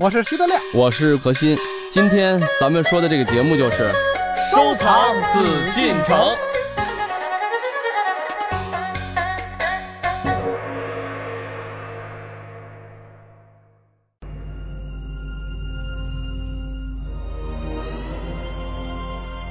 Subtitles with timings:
[0.00, 1.58] 我是徐德亮，我是何鑫。
[1.92, 3.92] 今天咱们说的这个节目就是
[4.50, 6.34] 收藏紫禁城。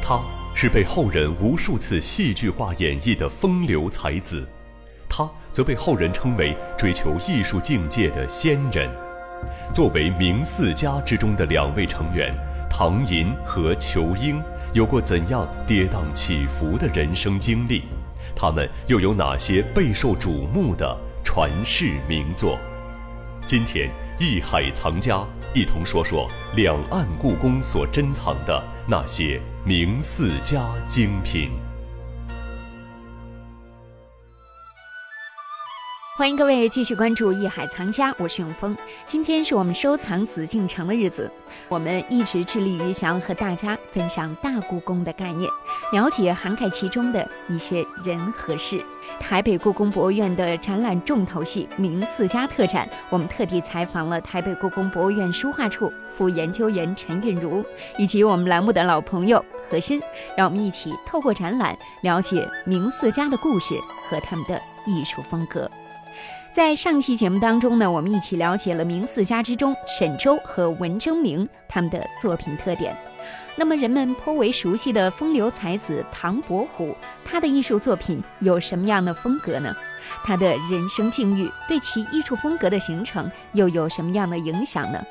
[0.02, 0.20] 他
[0.55, 4.62] 是被后人无数次戏剧化演绎的风流才子，他
[5.54, 8.90] 则被后人称为追求艺术境界的仙人。
[9.72, 12.34] 作为明四家之中的两位成员，
[12.70, 14.41] 唐寅和仇英
[14.74, 17.84] 有过怎样跌宕起伏的人生经历？
[18.36, 22.58] 他们又有哪些备受瞩目的传世名作？
[23.46, 25.22] 今天艺海藏家
[25.54, 31.52] 一同说说两岸故宫所珍藏的那些明四家精品。
[36.23, 38.73] 欢迎各位继续关注《艺海藏家》，我是永峰。
[39.05, 41.30] 今天是我们收藏紫禁城的日子，
[41.68, 45.51] 我们一直致力于想要和大家分享大故宫的概念，
[45.91, 48.82] 了解涵盖其中的一些人和事。
[49.20, 57.66] 台北故宫博物院的展览重头戏“明四家”特展，我们特地采访了台北故宫博物院书画处副研究员陈韵如，
[57.98, 60.01] 以及我们栏目的老朋友何鑫，
[60.38, 63.76] 让我们一起透过展览了解明四家的故事
[64.07, 64.57] 和他们的
[64.88, 65.69] 艺术风格。
[66.53, 72.95] 在上期节目当中呢，我们一起了解了明四家之中沈周和文征明他们的作品特点。
[73.56, 76.95] 那么人们颇为熟悉的风流才子唐伯虎，
[77.25, 79.73] 他的艺术作品有什么样的风格呢？
[80.23, 85.03] 他的人生境遇对其艺术风格的形成又有什么样的影响呢？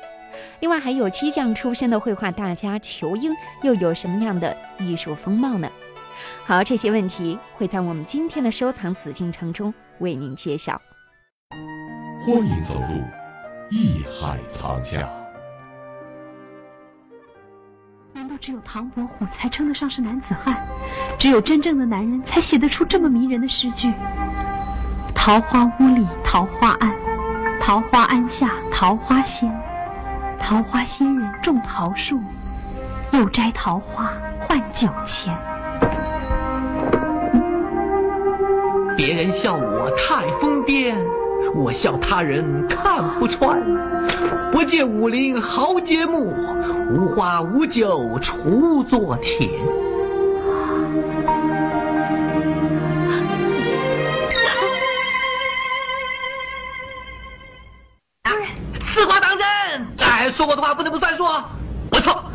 [0.61, 5.69] 另外还有漆匠出身的绘画大家裘英又有什么样的艺术风貌呢？
[6.45, 10.81] 好，这些问题会在我们今天的收藏紫禁城中为您揭晓。
[12.25, 13.03] 欢迎走入
[13.69, 15.05] 艺海藏家。
[18.13, 20.65] 难道只有唐伯虎才称得上是男子汉？
[21.19, 23.93] 只有真正的男人才写得出这么迷人的诗句？
[25.13, 26.95] 桃花坞里桃花庵，
[27.59, 29.53] 桃花庵下桃花仙，
[30.39, 32.21] 桃花仙人种桃树，
[33.11, 35.37] 又摘桃花换酒钱。
[38.95, 40.95] 别人笑我太疯癫。
[41.55, 43.61] 我笑他人看不穿，
[44.51, 46.33] 不见武林豪杰墓，
[46.91, 49.49] 无花无酒锄作田。
[58.23, 58.49] 当然
[58.83, 59.45] 此话当真？
[59.99, 61.23] 哎，说过的话不能不算数。
[61.23, 62.25] 我错，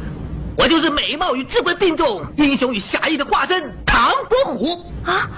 [0.56, 5.28] 我就是美貌与智慧并重、英雄与侠义的化身唐伯虎啊！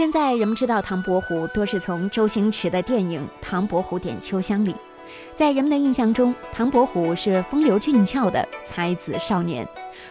[0.00, 4.74] 现在人们知道唐伯虎，多是从周星驰的电影《唐伯虎点秋香》里。
[5.34, 9.68] 在人们的印象中，唐伯虎是风流俊俏的才子少年。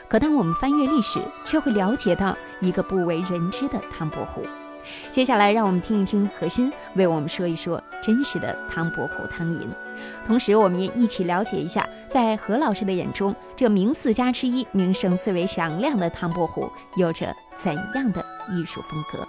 [0.08, 4.44] 可当我们翻阅历史，却会了解到一个不为人知的唐伯虎。
[5.12, 9.68] 接下来，让我们听一听何欣为我们说一说真实的唐伯虎唐寅。
[10.24, 19.28] 同时，我们也一起了解一下，在何老师的眼中，这明四家之一、名声最为响亮的唐伯虎，有着怎样的艺术风格？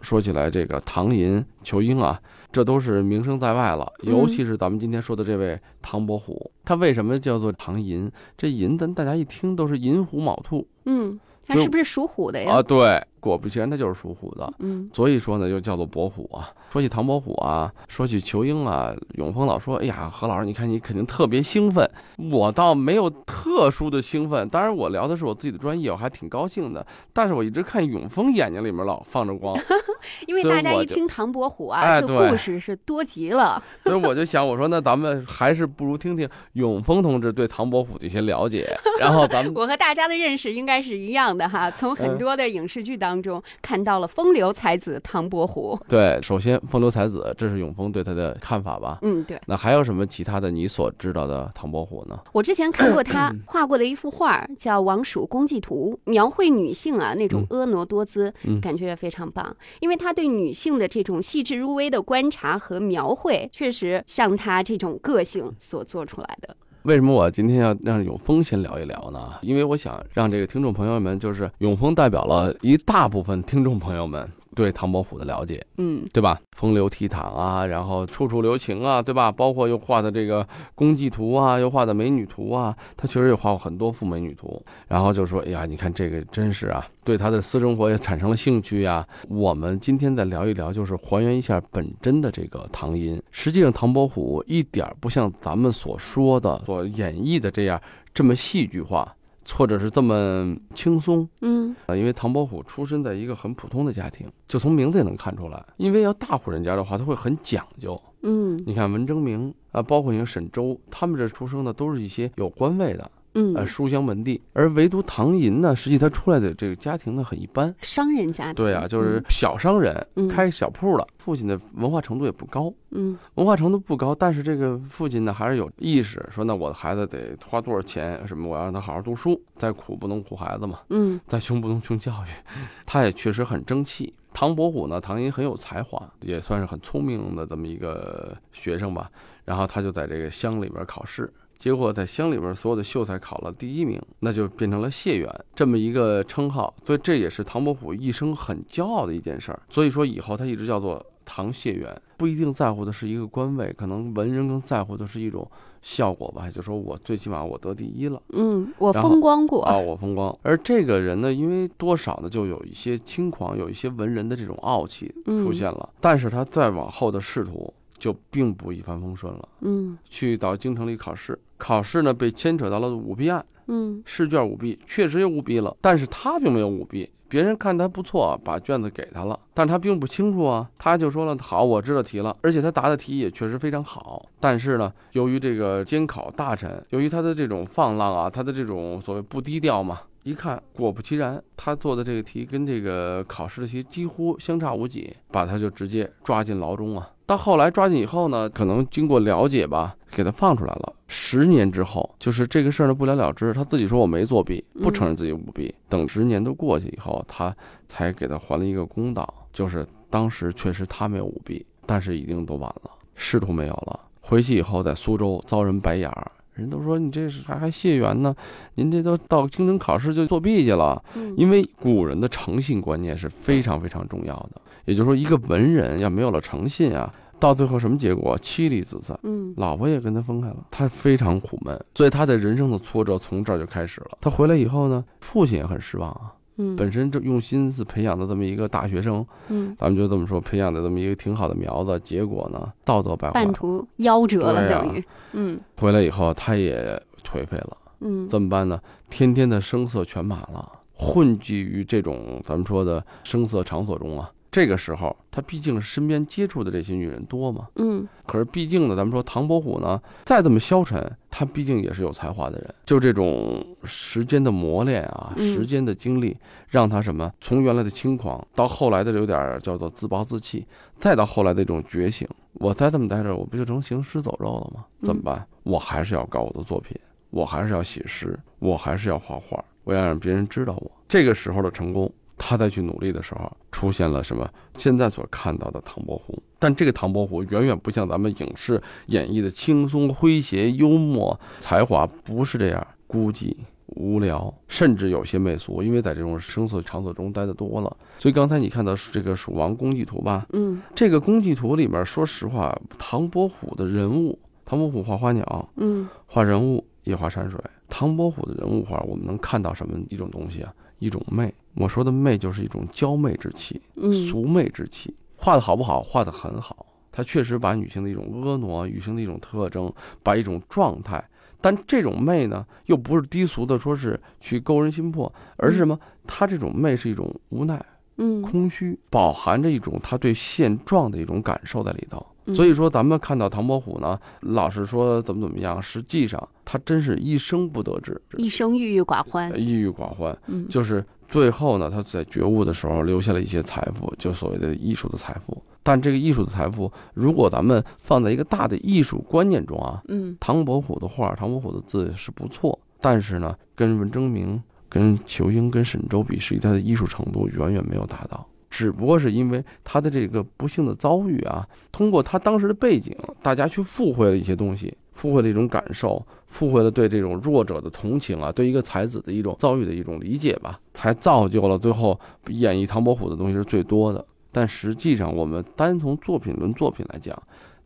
[0.00, 3.92] 说起来，这个唐寅、仇英啊，这都是名声在外了。
[4.02, 8.10] 尤其是咱们今天说的这位唐伯虎，他为什么叫做唐寅？
[8.36, 10.66] 这寅，咱大家一听都是寅虎卯兔。
[10.84, 12.52] 嗯，他是不是属虎的呀？
[12.52, 13.04] 啊，对。
[13.20, 16.50] 果不其然，他就是属虎的，嗯，所以说呢，又叫做伯虎啊。
[16.70, 21.88] 说起唐伯虎啊，说起裘英啊，永峰老说：“哎呀，何老师，你看你肯定特别兴奋。”
[22.30, 26.86] 我倒没有特殊的兴奋，当然我聊的是我自己的专业，我还挺高兴的。
[27.12, 29.56] 但是我一直看永峰眼睛里面老放着光，
[30.26, 33.62] 因为大家一听唐伯虎啊，这故事是多极了。
[33.82, 38.68] 所以我就想，我说那咱们还是不如听听永峰同志对唐伯虎的一些了解，
[39.00, 43.09] 然后咱们 我和大家的认识应该是一样的哈，从很多的影视剧当。
[43.10, 45.76] 当中看到了风流才子唐伯虎。
[45.88, 49.00] 对，首先风流才子，这是永峰对他的看法吧？
[49.02, 49.40] 嗯，对。
[49.46, 52.16] 那还有什么其他的你所知道的唐伯虎呢？
[52.30, 59.56] 我之前看过他 画过的一幅画，叫《王蜀公祭图》，描绘女性啊那种婀娜多姿，感觉非常棒。
[59.80, 66.54] 因为他对女性的这种细致入微的观察和描绘，确实像他这种个性所做出来的。
[66.84, 69.34] 为什么我今天要让永峰先聊一聊呢？
[69.42, 76.40] 因为我想让这个听众朋友们，就是永峰代表了一大部分听众朋友们，对唐伯虎的了解，嗯对吧？
[76.56, 79.30] 风流倜傥啊，然后处处留情啊，对吧？
[79.30, 84.62] 包括又画的这个公妓图啊，又画的美女图啊，他确实也画过很多幅美女图。
[84.88, 89.06] 然后就说，哎呀，你看这个真是啊，对他的私生活也产生了兴趣呀。
[89.28, 93.22] 我们今天再聊一聊，就是还原一下本真的这个唐寅。
[93.30, 97.80] 实际上，唐伯虎一点不像咱们所说的、所演绎的这样
[98.12, 99.14] 这么戏剧化。
[99.52, 105.64] 或者是这么轻松嗯啊，因为唐伯虎出身在一个很普通的家庭，就从名字也能看出来。
[105.76, 108.00] 因为要大户人家的话，他会很讲究。
[108.22, 114.40] 嗯你看文征明啊，包括你看沈周，他们这出生的都是一些有官位的，呃，嗯，书香门第。
[114.52, 117.74] 而唯独唐寅呢，实际他出来的这个家庭呢很一般。
[117.80, 121.06] 商人家庭，对啊，就是小商人，嗯开小铺了。
[121.18, 130.80] 父亲的文化程度也不高，嗯文化程度不高，但是这个父亲呢还是有意识，说那我的孩子得花多少钱，什么我要让他好好读书，再苦不能苦孩子嘛。
[130.88, 132.28] 嗯再穷不能穷教育，
[132.86, 134.12] 他也确实很争气。
[134.32, 139.10] 唐伯虎呢，唐寅很有才华，也算是很聪明的这么一个学生吧。
[139.44, 141.28] 然后他就在这个乡里边考试，
[141.60, 146.74] 结果在乡里边所有的秀才考了第一名，那就变成了谢元这么一个称号。
[146.84, 149.62] 所以这也是唐伯虎一生很骄傲的一件事儿。
[149.68, 155.48] 所以说以后他一直叫做唐谢元，不一定在乎的是一个官位，可能文人更在乎的是一种
[155.82, 158.20] 效果吧，就说我最起码我得第一了。
[158.30, 160.34] 嗯，我风光过，啊，我风光。
[160.42, 165.90] 而这个人呢，因为多少呢，就有一些轻狂，有一些文人的这种傲气嗯出现了。
[166.00, 169.48] 但是他再往后的仕途就并不一帆风顺了。
[169.60, 177.08] 嗯去到京城里考试，考试呢被牵扯到了舞弊案，嗯试卷舞弊，确实有舞弊了，但是他并没有舞弊。
[177.28, 180.68] 别人看他不错，把卷子给他了，但是他并不清楚啊。
[180.76, 184.26] 他就说了：“好，我知道题了，而且他答的题也确实非常好。
[184.40, 197.08] 但是呢，由于这个监考大臣，由于他的这种放浪啊，他的这种所谓不低调嘛，一看果不其然，他做的这个题跟这个考试的题几乎相差无几，把他就直接抓进牢中啊。
[197.30, 200.92] 到后来抓紧以后呢，可能经过了解吧，给他放出来了。
[201.06, 205.72] 十年之后，就是这个事儿呢不了了之，他自己说我没作弊，不承认自己舞弊。
[205.88, 207.56] 等十年都过去以后，他
[207.86, 214.00] 才给他还了一个公道，就是当时确实他没有舞弊，但是已经都晚了，仕途没有了。
[214.20, 218.34] 回去以后在苏州遭人白眼儿，人都说你这是还还谢元呢，
[218.74, 221.00] 您这都到京城考试就作弊去了。
[221.14, 228.38] 嗯，因为古人的诚信观念是非常非常重要的，也就是说，一个文人要没有了诚信啊，到最后什么结果？
[228.38, 229.18] 妻离子散。
[229.22, 234.18] 嗯老婆也跟他分开了，他非常苦闷，所以他的人生的挫折从这儿就开始了。
[234.20, 236.32] 他回来以后呢，父亲也很失望啊。
[236.56, 247.76] 嗯，本身这用心思培养的这么一个大学生，嗯咱们就这么说，培养的这么一个挺好的苗子，结果呢，道德败坏半，途夭折了，等于，嗯回来以后他也颓废了。
[248.00, 248.80] 嗯怎么办呢？
[249.08, 254.30] 天天的声色犬马了，混迹于这种咱们说的声色场所中啊。
[254.50, 257.68] 这个时候，他毕竟身边接触的这些女人多嘛。
[257.76, 262.74] 嗯可是毕竟呢，咱们说唐伯虎呢，再这么消沉，他毕竟也是有才华的人。
[262.84, 266.36] 就这种时间的磨练啊，嗯时间的经历，
[266.68, 272.26] 让他什么从原来的轻狂，到后来的有点叫做自暴自弃，再到后来的这种觉醒。
[272.54, 274.84] 我再这么待着，我不就成行尸走肉了吗？
[275.02, 275.46] 怎么办？
[275.62, 276.96] 我还是要搞我的作品，
[277.30, 280.90] 我还是要写诗，我还是要画画，我要让别人知道我。
[281.06, 284.48] 这个时候的成功，他再去努力的时候，出现了什么？
[284.78, 293.54] 现在所看到的唐伯虎，但这个唐伯虎远远不像咱们影视演绎的轻松诙谐、幽默、才华，不是这样，孤寂。
[293.96, 307.60] 无聊，甚至有些媚俗，因为在这种声色场所中待的多了，所以刚才你看到这个《蜀王公祭图》吧，嗯这个公祭图里面，说实话，唐伯虎的人物，唐伯虎画花鸟，嗯画人物也画山水。
[307.88, 310.72] 唐伯虎的人物画，我们能看到什么一种东西啊？
[311.00, 311.52] 一种媚。
[311.74, 315.12] 我说的媚就是一种娇媚之气，嗯俗媚之气。
[315.36, 316.00] 画的好不好？
[316.00, 316.86] 画的很好。
[317.12, 319.92] 他确实把女性的一种婀娜、女性的一种特征，
[320.22, 321.22] 把一种状态，
[321.60, 325.98] 但这种媚呢，又不是低俗的，说是去勾人心魄，而是什么？
[326.26, 327.84] 他这种媚是一种无奈、
[328.18, 332.24] 嗯空虚，饱含着一种他对现状的一种感受在里头。
[332.50, 340.36] 嗯所以说，咱们看到唐伯虎呢，老是说怎么怎么样，实际上他真是一生不得志，一生郁郁寡欢，郁郁寡欢。
[340.46, 345.62] 嗯就是最后呢，他在觉悟的时候留下了一些财富，就所谓的艺术的财富。
[345.82, 358.46] 但这个艺术的财富，如果咱们放在一个大的艺术观念中啊，嗯唐伯虎的画、唐伯虎的字是不错，但是呢，跟文征明、跟仇英、跟沈周比，实际他的艺术程度远远没有达到。
[358.70, 374.24] 只不过是因为他的这个不幸的遭遇啊，通过他当时的背景，大家去附会了一些东西，附会了一种感受，附会了对这种弱者的同情啊，对一个才子的一种遭遇的一种理解吧，才造就了最后演绎唐伯虎的东西是最多的。
[374.52, 377.40] 但实际上，我们单从作品论作品来讲，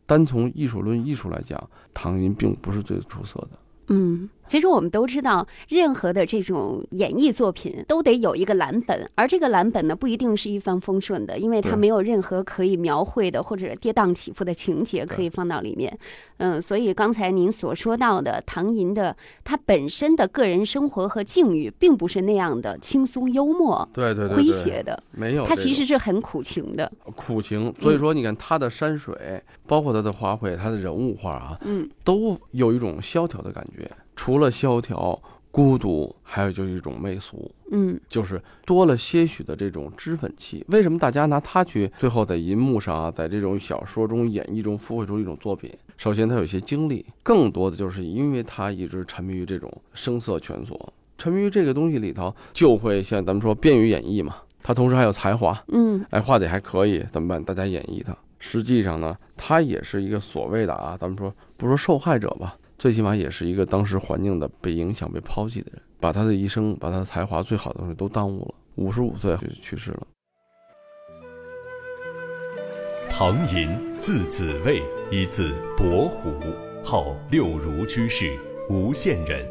[0.05, 1.61] 单从艺术论艺术来讲，
[1.93, 3.49] 唐寅并不是最出色的。
[3.87, 15.97] 嗯，其实我们都知道，任何的这种演绎作品都得有一个蓝本，而这个蓝本呢，不一定是一帆风顺的，因为它没有任何可以描绘的或者跌宕起伏的情节可以放到里面。
[16.37, 26.91] 嗯，所以刚才您所说到的唐寅的他本身的个人生活和境遇，并不是那样的轻松幽默、对对对，诙谐的，没有他其实是很苦情的。
[27.15, 27.73] 苦情。
[27.79, 33.89] 所以说，你看他的山水，包括他的花卉，他的人物画啊，嗯都有一种萧条的感觉。
[34.25, 37.51] 除了萧条、孤独，还有就是一种媚俗。
[37.69, 40.65] 嗯就是多了些许的这种脂粉气。
[40.69, 45.71] 为什么大家拿它去最后在银幕上啊，在这种小说中演绎中复绘出一种作品？
[45.95, 54.37] 首先，他有一些经历，更多的就是因为他一直沉迷于这种声色犬所，沉迷于这个东西里头，就会像咱们说便于演绎嘛。
[54.63, 57.43] 他同时还有才华，嗯哎，画的也还可以，怎么办？
[57.43, 58.17] 大家演绎他。
[58.39, 68.55] 实际上呢，他也是一个所谓的啊，咱们说不说受害者吧，最起码也是一个当时环境的被影响、被抛弃的人，把他的一生、把他的才华最好的东西都耽误了。
[68.75, 70.07] 五十五岁就去世了。
[73.09, 73.69] 唐寅，
[74.01, 76.33] 字子卫，一字伯虎，
[76.83, 78.37] 号六如居士，
[78.69, 79.47] 吴县人，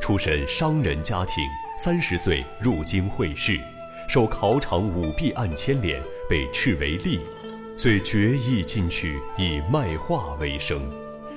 [0.00, 1.44] 出身商人家庭。
[1.78, 3.60] 三十岁入京会试，
[4.08, 7.20] 受考场舞弊案牵连，被斥为吏，
[7.76, 10.80] 遂决意进取，以卖画为生，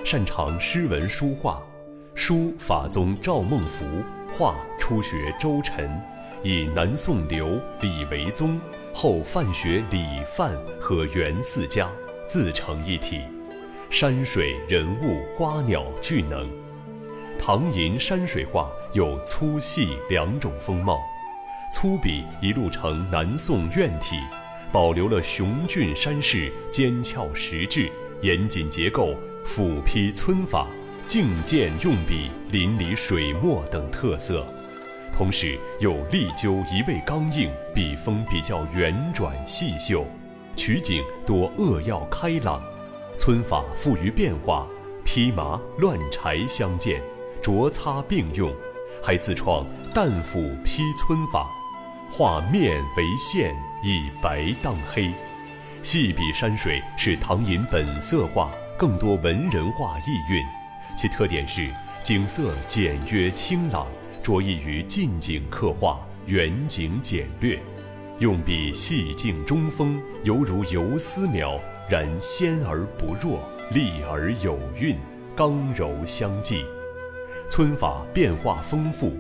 [0.06, 1.62] 擅长诗文书画。
[2.16, 5.90] 书法宗赵孟頫，画初学周晨，
[6.44, 8.60] 以南宋刘、李为宗，
[8.94, 11.90] 后范学李范和袁四家，
[12.28, 13.22] 自成一体，
[13.90, 16.46] 山水、人物、花鸟俱能。
[17.40, 21.00] 唐寅山水画有粗细两种风貌，
[21.74, 24.18] 粗笔一路成南宋院体，
[24.74, 27.90] 保留了雄峻山势、尖峭石质、
[28.22, 29.16] 严谨结构、
[29.50, 30.68] 斧劈皴法、
[31.08, 34.46] 劲剑用笔、淋漓水墨等特色。
[35.12, 40.06] 同时又力究一味刚硬，笔锋比较圆转细秀，
[40.56, 42.62] 取景多扼要开朗，
[43.18, 44.68] 皴法富于变化，
[45.04, 47.02] 披麻乱柴相间，
[47.42, 48.54] 着擦并用，
[49.02, 49.66] 还自创
[49.96, 51.50] 淡斧劈皴法，
[52.12, 53.52] 画面为线，
[53.84, 55.12] 以白当黑。
[55.82, 60.42] 细笔山水是唐寅本色画，更多文人画意蕴，
[60.98, 61.68] 其特点是
[62.02, 63.86] 景色简约清朗。
[64.24, 67.60] 着意于近景刻画，远景简略，
[68.20, 71.60] 用笔细静中锋，犹如游丝描，
[71.90, 73.42] 然纤而不弱，
[73.74, 74.96] 丽而有韵，
[75.36, 76.64] 刚柔相济。
[77.50, 79.12] 皴法变化丰富，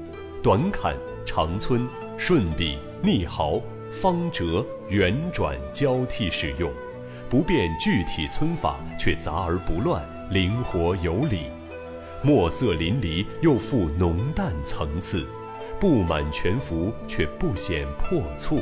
[0.41, 1.85] 短砍、长皴、
[2.17, 3.59] 顺笔、逆毫、
[3.91, 6.71] 方折、圆转交替使用，
[7.29, 11.43] 不变具体皴法，却杂而不乱，灵活有理。
[12.23, 15.25] 墨色淋漓，又富浓淡层次，
[15.79, 18.59] 布满全幅却不显破促，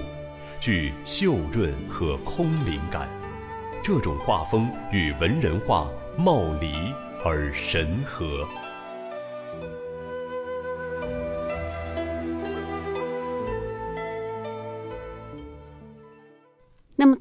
[0.59, 3.07] 具秀润和空灵感。
[3.81, 6.73] 这种画风与文人画貌离
[7.23, 8.45] 而神合。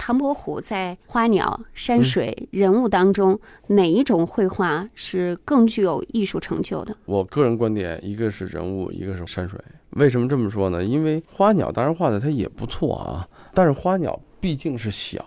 [0.06, 3.36] 唐伯虎在花鸟、山水、人物当中，
[3.66, 6.96] 哪一种绘画是更具有艺术成就的？
[7.06, 9.58] 我个人观点，一个是人物，一个是山水。
[9.96, 10.84] 为什么这么说呢？
[10.84, 15.26] 因为花鸟当然画的它也不错啊，但是花鸟毕竟是小，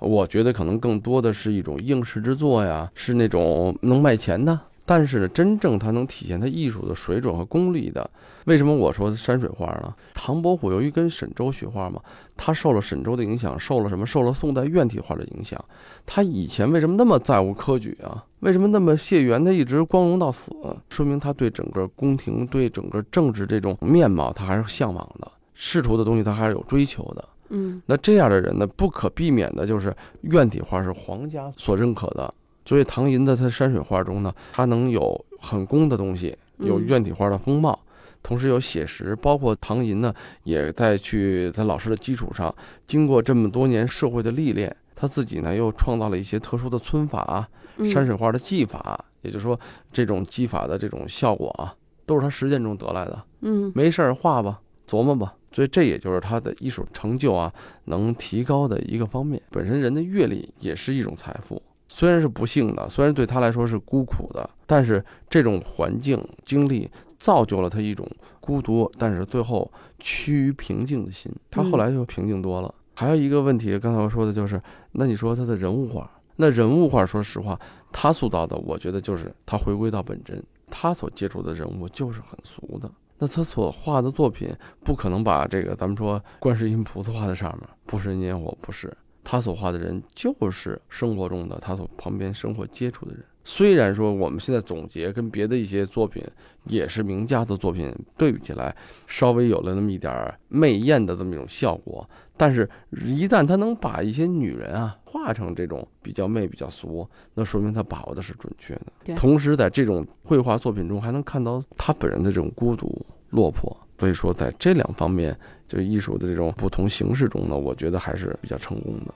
[0.00, 4.58] 我觉得可能更多的是一种应试之作呀，是那种能卖钱的。
[4.86, 8.08] 但是呢，真正它能体现它艺术的水准和功力的，
[8.44, 9.92] 为什么我说山水画呢？
[10.14, 12.00] 唐伯虎由于跟沈周学画嘛，
[12.36, 14.06] 他受了沈周的影响，受了什么？
[14.06, 15.62] 受了宋代院体画的影响。
[16.06, 18.24] 他以前为什么那么在乎科举啊？
[18.40, 19.44] 为什么那么谢元？
[19.44, 20.52] 他一直光荣到死，
[20.88, 25.28] 说明他对整个宫廷、对整个政治这种面貌，他还是向往的。
[25.54, 27.28] 仕途的东西，他还是有追求的。
[27.48, 32.32] 嗯那这样的人呢，不可避免的就是院体画是皇家所认可的。
[32.66, 37.78] 所以唐寅的他山水画中呢，他能有很工的东西，有院体画的风貌，
[38.22, 39.16] 同时有写实。
[39.16, 42.54] 包括唐寅呢，也在去他老师的基础上，
[42.86, 47.48] 经过这么多年社会的历练，他自己呢又创造了一些特殊的皴法、啊
[47.90, 49.02] 山水画的技法。
[49.22, 49.58] 也就是说，
[49.92, 53.22] 这种技法的这种效果啊，都是他实践中得来的。
[53.42, 55.34] 嗯没事儿画吧，琢磨吧。
[55.52, 57.52] 所以这也就是他的艺术成就啊，
[57.84, 59.40] 能提高的一个方面。
[59.50, 61.60] 本身人的阅历也是一种财富。
[61.88, 68.08] 虽然是不幸的，虽然对他来说是孤苦的，但是这种环境经历造就了他一种
[68.40, 71.32] 孤独，但是最后趋于平静的心。
[71.50, 72.74] 他后来就平静多了。
[72.94, 74.60] 还有一个问题，刚才我说的就是，
[74.92, 77.58] 那你说他的人物画，那人物画，说实话，
[77.92, 82.90] 他塑造的，我觉得就是他回归到本真，他所接触的人物就是很俗的。
[83.18, 88.94] 那他所画的作品，不可能把这个咱们说观世音菩萨画在上面，不是烟火，不是
[89.28, 93.24] 他所画的人，就是生活中的他所旁边生活接触的人。
[93.42, 96.22] 虽然说我们现在总结跟别的一些作品
[96.64, 98.74] 也是名家的作品对比起来，
[99.08, 109.14] 稍微有了那么一点媚艳的这么一种效果，但是，一旦他能把一些女人啊画成这种比较媚、比较俗，那说明他把握的是准确的。
[109.16, 113.76] 同时，在这种绘画作品中，还能看到他本人的这种孤独、落魄。
[113.98, 115.34] 所以说，在这两方面，
[115.66, 119.14] 就艺术的这种不同形式中呢，我觉得还是比较成功的。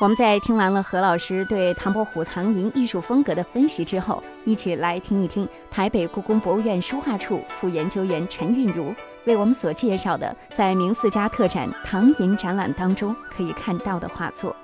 [0.00, 8.94] 我们在听完了何老师对唐伯虎唐寅艺术风格的分析之后，一起来听一听台北故宫博物院书画处副研究员陈韵如
[9.26, 14.56] 为我们所介绍的在明四家特展唐寅展览当中可以看到的画作。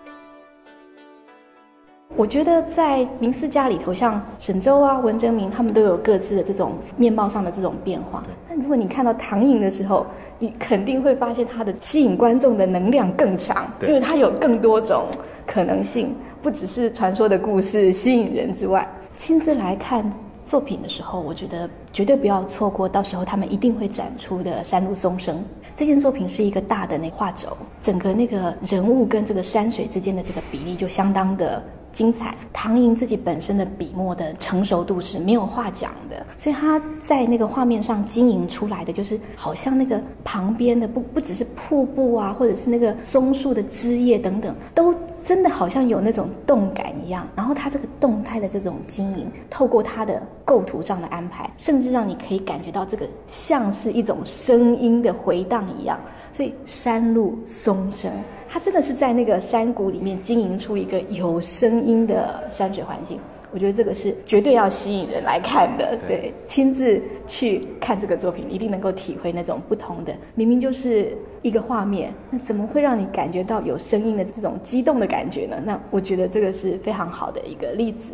[2.16, 8.24] 我觉得在明四家里头，像沈周啊、文征明，他们都有各自的这种面貌上的这种变化。
[8.48, 10.06] 但如果你看到唐寅的时候，
[10.38, 15.04] 你肯定会发现他的吸引观众的能量更强，因为他有更多种
[15.46, 20.10] 可能性，不只是传说的故事吸引人之外，亲自来看
[20.46, 25.36] 作品的时候，我觉得绝对不要错过，到时候他们一定会展出的《山路松声》
[25.76, 31.62] 这件作品是一个大的那画轴，整个那个人物跟这个山水之间的这个比例就相当的。
[31.96, 47.26] 精彩，唐寅自己本身的笔墨的成熟度是没有话讲的，所以他在那个画面上经营出来的，就是好像那个旁边的不不只是瀑布啊，或者是那个松树的枝叶等等，都真的好像有那种动感一样。
[47.34, 55.98] 然后他这个动态的这种经营，透过他的构图上的安排，甚至让你可以感觉到这个像是一种声音的回荡一样。
[56.36, 58.12] 所以山路松声。
[58.46, 63.18] 它真的是在那个山谷里面经营出一个有声音的山水环境，
[63.52, 65.98] 我觉得这个是绝对要吸引人来看的。
[66.06, 70.14] 对，亲自去看这个作品，一定能够体会那种不同的。
[70.34, 75.56] 明明就是一个画面，那怎么会让你感觉到有声音的这种激动的感觉呢？
[75.64, 78.12] 那我觉得这个是非常好的一个例子。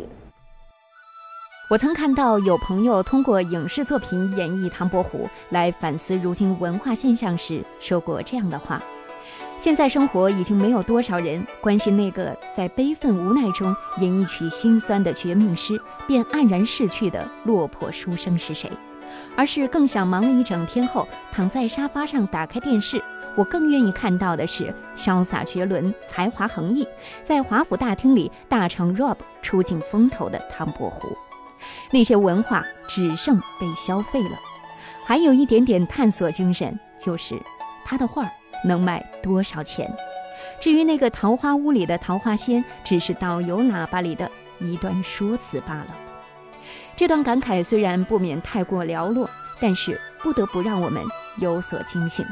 [1.73, 8.79] 我曾看到有朋友通过影视作品演绎唐伯虎来反思如今文化现象时，说过这样的话。
[9.57, 18.71] 现在生活已经没有多少人关心那个在悲愤无奈中演一曲心酸的绝命诗便黯然逝去的落魄书生是谁，
[19.35, 23.01] 而是更想忙了一整天后躺在沙发上打开电视。
[23.35, 26.87] 我更愿意看到的是潇洒绝伦、才华横溢，
[27.23, 31.07] 在华府大厅里大唱 rap 出尽风头的唐伯虎。
[31.91, 34.37] 那些文化只剩被消费了，
[35.05, 37.39] 还有一点点探索精神，就是
[37.85, 38.25] 他的画。
[38.65, 39.93] 能卖多少钱？
[40.61, 45.87] 至于那个桃花坞里的桃花仙，只是导游喇叭里的一段说辞罢了。
[46.95, 51.03] 这段感慨虽然不免太过寥落，但是不得不让我们
[51.39, 52.25] 有所警醒。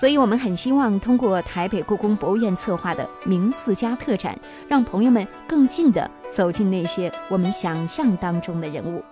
[0.00, 4.34] 所以我们很希望通过台北故宫博物院策划的“明四家”特展，
[4.66, 9.02] 让朋友们更近地走进那些我们想象当中的人物。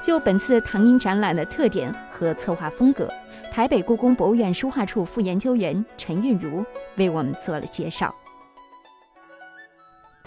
[0.00, 3.06] 就本次唐寅展览的特点和策划风格。
[3.50, 6.64] 台北故宫博物院书画处副研究员陈韵如
[6.96, 8.14] 为我们做了介绍。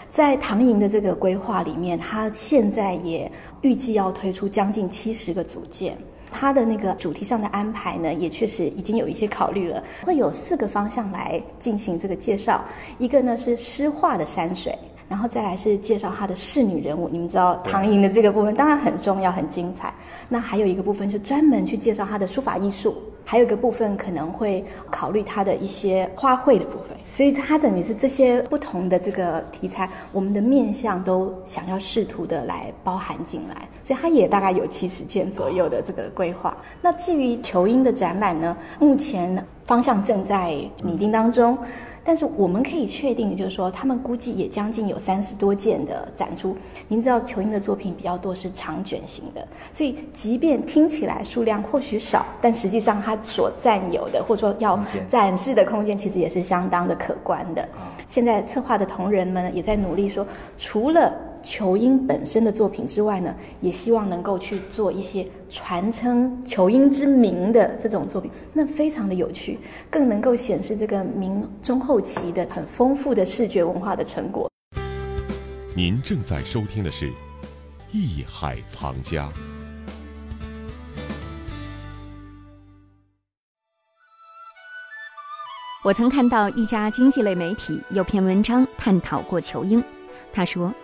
[0.08, 3.28] 在唐寅的这个规划里面，它现在也
[3.60, 5.98] 预计要推出将近七十个组件。
[6.38, 12.62] 它的那个主题上的安排呢，也确实已经有一些考虑了，会有四个方向来进行这个介绍。
[12.98, 14.76] 一个呢是诗画的山水。
[15.08, 19.94] 然后再来是介绍他的仕女人物，你们知道唐寅的这个部分当然很重要、很精彩。
[20.28, 22.92] 那还有一个部分是专门去介绍他的书法艺术，
[23.26, 26.96] 还有一个部分可能会考虑它的一些花卉的部分。
[27.10, 33.68] 所以它等于是这些不同的这个题材，我们的面向都想要试图的来包含进来。
[33.82, 36.56] 所以它也大概有七十件左右的这个规划。
[36.80, 41.58] 那至于球英的展览呢，目前方向正在拟定当中。
[42.06, 46.56] 但是我们可以确定就是说，他们估计也将近有三十多件的展出。
[46.86, 57.68] 您知道球英的作品比较多是长卷型的，所以即便听起来数量或许少，但实际上它所占有的或者说要展示的空间，其实也是相当的可观的。
[58.06, 60.24] 现在策划的同仁们也在努力说，
[60.56, 61.12] 除了。
[61.46, 69.56] 裘英本身的作品之外呢，也希望能够去做一些传承球英之名的这种作品，那非常的有趣，
[69.88, 74.50] 更能够显示这个明中后期的很丰富的视觉文化的成果。
[75.76, 77.10] 您正在收听的是
[77.92, 79.28] 《艺海藏家》。
[85.84, 89.80] 我曾看到一家经济类媒体有篇文章探讨过球英，
[90.32, 90.74] 他说，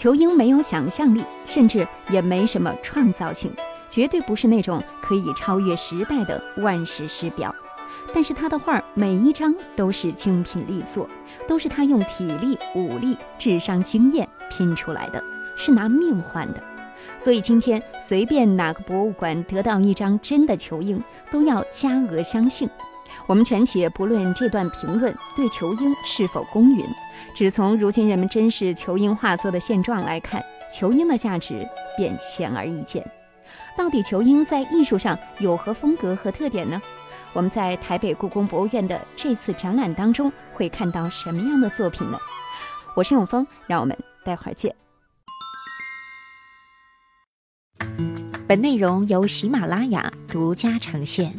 [0.00, 3.52] 仇英没有想象力，甚至也没什么创造性，
[3.90, 7.54] 绝对不是那种可以超越时代的万世师表。
[8.14, 11.06] 但是他的画每一张都是精品力作，
[11.46, 15.22] 都是他用体力、武力、智商、经验拼出来的，
[15.54, 16.62] 是拿命换的。
[17.18, 22.66] 所以今天随便哪个博物馆得到一张真的球英，都要加额相信。
[23.30, 26.84] 我们权且不论这段评论对仇英是否公允，
[27.32, 30.44] 只从如今人们珍视仇英画作的现状来看，
[30.76, 31.64] 仇英的价值
[31.96, 33.08] 便显而易见。
[33.78, 36.82] 到底仇英在艺术上有何风格和特点呢？
[37.32, 42.18] 我们在台北故宫博物院的这次展览当中会看到什么样的作品呢？
[42.96, 44.74] 我是永峰，让我们待会儿见。
[48.48, 51.32] 本内容由喜马拉雅独家呈现。